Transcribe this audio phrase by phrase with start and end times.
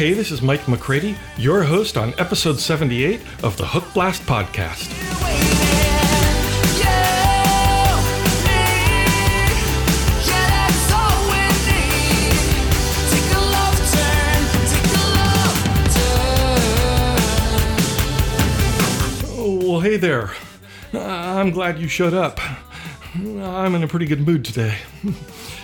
[0.00, 4.88] Hey, this is Mike McCready, your host on episode 78 of the Hookblast Podcast.
[19.62, 20.30] Well, hey there.
[20.94, 22.40] I'm glad you showed up.
[23.14, 24.78] I'm in a pretty good mood today.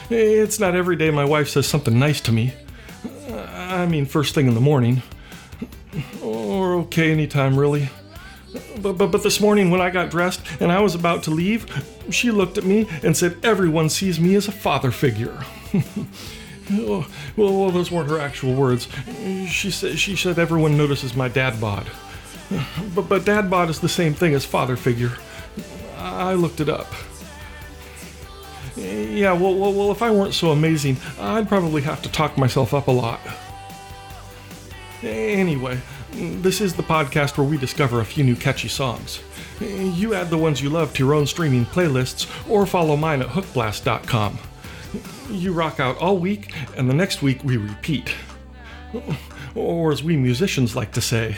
[0.09, 2.53] It's not every day my wife says something nice to me.
[3.77, 5.03] I mean, first thing in the morning.
[6.23, 7.91] Or okay, anytime really.
[8.81, 11.67] But, but, but this morning when I got dressed and I was about to leave,
[12.11, 15.45] she looked at me and said, Everyone sees me as a father figure.
[16.69, 18.89] Oh, well, well, those weren't her actual words.
[19.49, 21.87] She said, she said everyone notices my dad bod.
[22.93, 25.13] But, but dad bod is the same thing as father figure.
[25.97, 26.93] I looked it up.
[28.77, 32.75] Yeah, well, well, well, if I weren't so amazing, I'd probably have to talk myself
[32.75, 33.21] up a lot.
[35.03, 35.79] Anyway,
[36.13, 39.21] this is the podcast where we discover a few new catchy songs.
[39.61, 43.29] You add the ones you love to your own streaming playlists or follow mine at
[43.29, 44.39] hookblast.com.
[45.31, 48.15] You rock out all week, and the next week we repeat.
[49.55, 51.37] Or as we musicians like to say,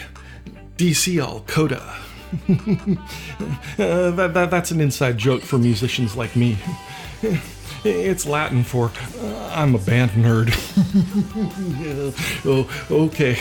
[0.77, 1.19] D.C.
[1.19, 1.83] al Coda.
[2.49, 6.59] uh, that, that, that's an inside joke for musicians like me.
[7.85, 8.91] It's Latin for
[9.21, 10.53] uh, I'm a band nerd.
[12.45, 13.37] oh, okay.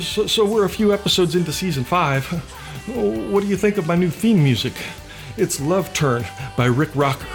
[0.00, 2.24] So, so we're a few episodes into season five.
[2.86, 4.72] What do you think of my new theme music?
[5.36, 6.24] It's Love Turn
[6.56, 7.26] by Rick Rocker.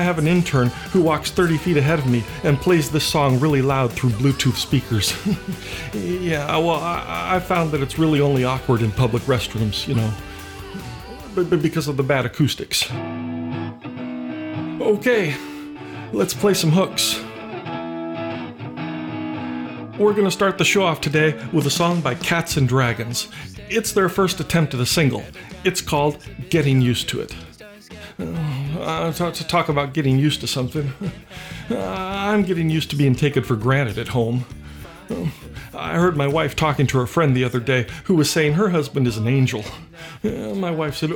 [0.00, 3.38] I have an intern who walks 30 feet ahead of me and plays this song
[3.38, 5.12] really loud through Bluetooth speakers.
[5.92, 10.10] yeah, well, I, I, found that it's really only awkward in public restrooms, you know,
[11.34, 12.90] but, because of the bad acoustics.
[14.80, 15.36] Okay,
[16.14, 17.20] let's play some hooks.
[20.00, 23.28] We're going to start the show off today with a song by Cats and Dragons.
[23.68, 25.22] It's their first attempt at a single.
[25.62, 27.34] It's called Getting Used to It.
[28.18, 28.49] Uh,
[29.12, 30.92] to, to, talk about getting used to something.
[31.72, 34.44] Uh, I'm getting used to being taken for granted at home.
[35.08, 35.26] Uh,
[35.72, 38.70] I heard my wife talking to her friend the other day who was saying her
[38.70, 39.64] husband is an angel.
[40.24, 41.12] Uh, my wife said,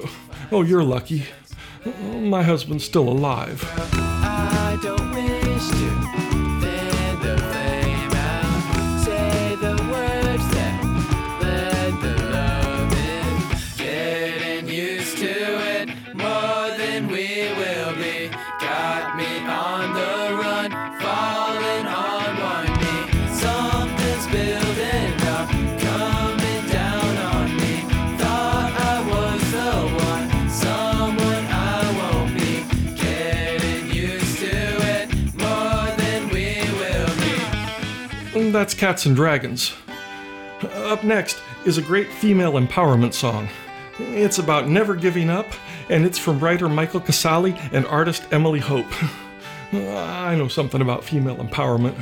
[0.53, 1.25] Oh, you're lucky.
[1.85, 4.04] Uh, my husband's still alive.
[38.65, 39.75] That's Cats and Dragons.
[40.73, 43.47] Up next is a great female empowerment song.
[43.99, 45.45] It's about never giving up,
[45.91, 48.87] and it's from writer Michael Casali and artist Emily Hope.
[49.71, 51.95] I know something about female empowerment.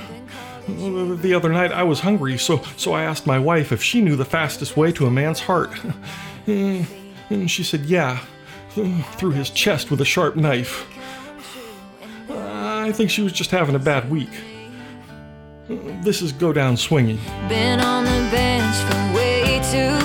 [1.20, 4.14] The other night I was hungry, so, so I asked my wife if she knew
[4.14, 5.72] the fastest way to a man's heart.
[6.46, 8.24] And she said, yeah,
[9.16, 10.86] through his chest with a sharp knife.
[12.30, 14.30] I think she was just having a bad week.
[15.68, 17.18] This is Go Down Swinging.
[17.48, 20.01] Been on the bench for way too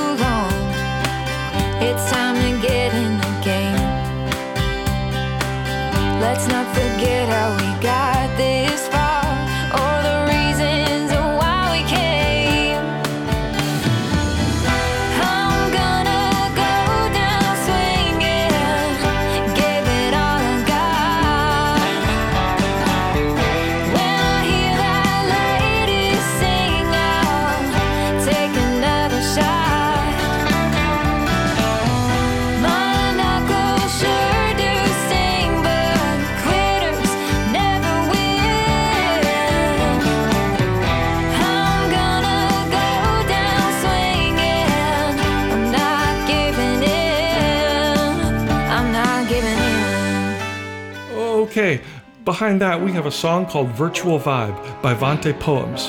[52.28, 55.88] behind that we have a song called Virtual Vibe by Vante Poems.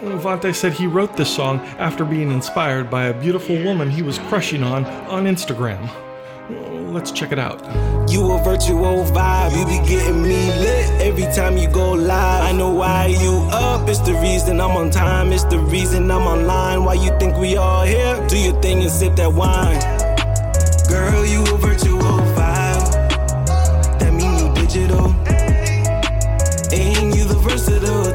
[0.00, 4.18] Vante said he wrote this song after being inspired by a beautiful woman he was
[4.30, 5.90] crushing on on Instagram.
[6.90, 7.60] Let's check it out.
[8.10, 12.44] You a virtual vibe, you be getting me lit every time you go live.
[12.44, 16.22] I know why you up, it's the reason I'm on time, it's the reason I'm
[16.22, 16.82] online.
[16.84, 18.26] Why you think we all here?
[18.26, 19.80] Do your thing and sip that wine.
[20.88, 22.00] Girl, you a virtual
[22.36, 22.52] vibe
[24.72, 25.04] digital.
[25.04, 25.21] Ain't you the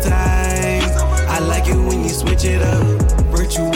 [0.05, 2.83] I like it when you switch it up.
[3.31, 3.71] Virtual.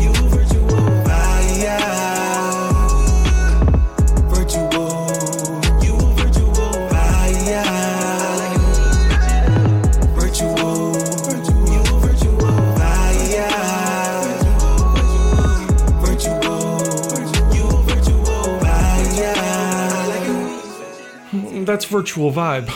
[0.00, 0.70] You virtual.
[1.06, 1.80] Ah, Fire.
[4.28, 5.08] Virtual.
[5.82, 6.88] You virtual.
[6.92, 7.64] Ah, Fire.
[10.14, 10.94] Virtual.
[11.72, 12.54] You virtual.
[12.78, 13.50] Ah, Fire.
[16.00, 16.62] Virtual.
[17.54, 18.60] You virtual.
[21.50, 21.64] Fire.
[21.64, 22.70] That's virtual vibe.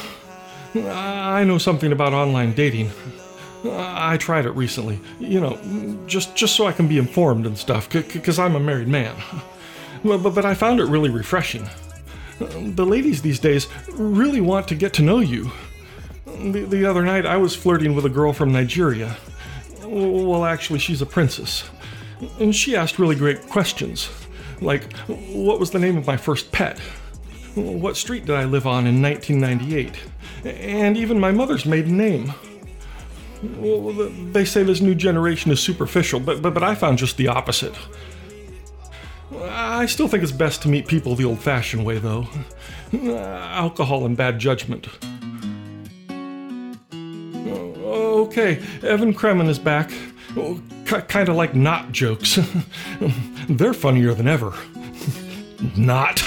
[1.35, 2.91] I know something about online dating.
[3.65, 5.01] I tried it recently.
[5.19, 8.87] You know, just just so I can be informed and stuff, because I'm a married
[8.87, 9.17] man.
[10.05, 11.69] But, but, I found it really refreshing.
[12.39, 15.51] The ladies these days really want to get to know you.
[16.27, 19.17] The, the other night, I was flirting with a girl from Nigeria.
[19.83, 21.65] Well, actually, she's a princess.
[22.39, 24.11] And she asked really great questions.
[24.61, 26.79] Like, what was the name of my first pet?
[27.55, 29.95] What street did I live on in 1998?
[30.45, 32.33] And even my mother's maiden name.
[33.59, 37.29] Well, they say this new generation is superficial, but, but, but I found just the
[37.29, 37.75] opposite.
[39.43, 42.27] I still think it's best to meet people the old fashioned way, though
[43.03, 44.89] alcohol and bad judgment.
[47.87, 49.93] Okay, Evan Kremin is back.
[50.37, 52.39] Oh, kind of like not jokes.
[53.49, 54.53] They're funnier than ever.
[55.77, 56.19] Not.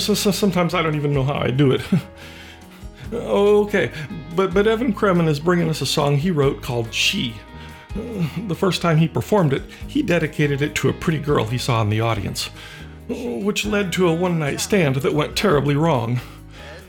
[0.00, 1.82] so sometimes I don't even know how I do it.
[3.12, 3.90] okay,
[4.34, 7.34] but but Evan Kremin is bringing us a song he wrote called "She."
[7.94, 11.58] Uh, the first time he performed it, he dedicated it to a pretty girl he
[11.58, 12.50] saw in the audience,
[13.08, 16.20] which led to a one-night stand that went terribly wrong.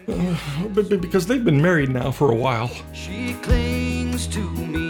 [0.07, 0.35] Uh,
[0.69, 2.71] but because they've been married now for a while.
[2.93, 4.84] She clings to me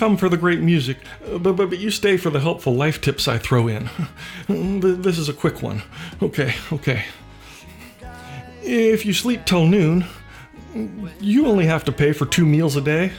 [0.00, 3.02] come for the great music, uh, but, but, but you stay for the helpful life
[3.02, 3.90] tips I throw in.
[4.48, 5.82] This is a quick one.
[6.22, 7.04] Okay, okay.
[8.62, 10.06] If you sleep till noon,
[11.20, 13.12] you only have to pay for two meals a day.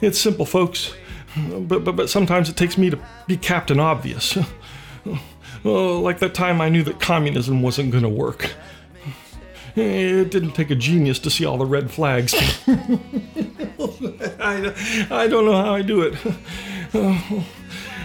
[0.00, 0.94] It's simple, folks,
[1.36, 4.38] but, but, but sometimes it takes me to be Captain Obvious.
[5.62, 8.50] Oh, like that time I knew that communism wasn't going to work.
[9.76, 12.34] It didn't take a genius to see all the red flags.
[14.40, 14.74] I,
[15.10, 16.14] I don't know how I do it.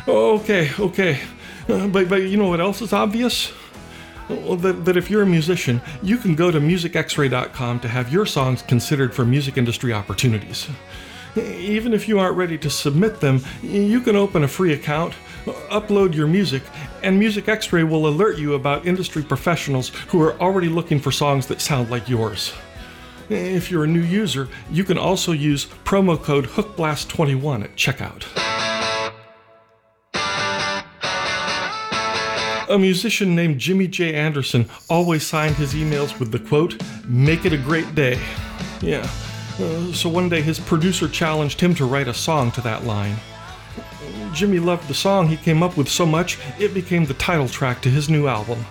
[0.07, 1.19] Oh, okay, okay.
[1.67, 3.51] Uh, but, but you know what else is obvious?
[4.29, 8.25] Well, that, that if you're a musician, you can go to musicxray.com to have your
[8.25, 10.67] songs considered for music industry opportunities.
[11.35, 15.13] Even if you aren't ready to submit them, you can open a free account,
[15.45, 16.63] upload your music,
[17.03, 21.47] and Music Xray will alert you about industry professionals who are already looking for songs
[21.47, 22.53] that sound like yours.
[23.29, 28.25] If you're a new user, you can also use promo code HookBlast21 at checkout.
[32.67, 37.53] A musician named Jimmie Jay Anderson always signed his emails with the quote, Make it
[37.53, 38.19] a great day.
[38.81, 39.09] Yeah.
[39.59, 43.15] Uh, so one day his producer challenged him to write a song to that line.
[44.33, 47.81] Jimmy loved the song he came up with so much, it became the title track
[47.81, 48.65] to his new album.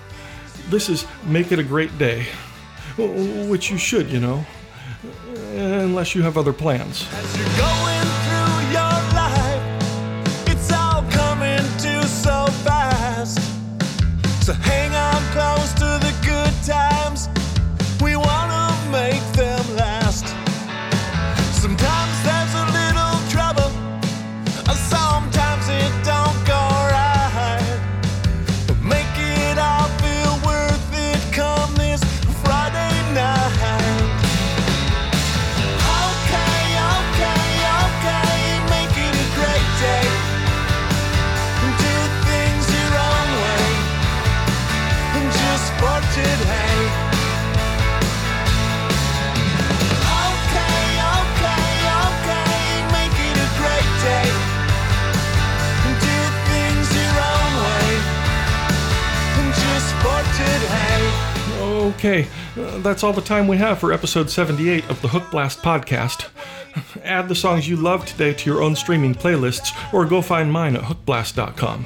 [0.68, 2.26] This is Make It a Great Day.
[2.96, 4.44] Which you should, you know.
[5.54, 7.06] Unless you have other plans.
[61.84, 62.26] Okay,
[62.56, 66.30] uh, that's all the time we have for episode 78 of the Hookblast podcast.
[67.04, 70.76] Add the songs you love today to your own streaming playlists or go find mine
[70.76, 71.84] at hookblast.com.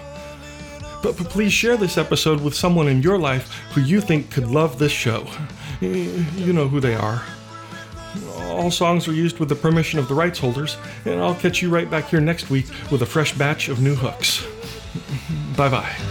[1.02, 4.46] But, but please share this episode with someone in your life who you think could
[4.46, 5.26] love this show.
[5.80, 7.24] You know who they are.
[8.36, 10.76] All songs are used with the permission of the rights holders,
[11.06, 13.96] and I'll catch you right back here next week with a fresh batch of new
[13.96, 14.46] hooks.
[15.56, 16.07] Bye bye.